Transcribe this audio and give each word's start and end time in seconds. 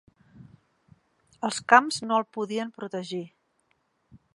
Els 1.49 1.61
camps 1.75 2.01
no 2.09 2.19
el 2.23 2.27
podien 2.39 2.77
protegir. 2.81 3.25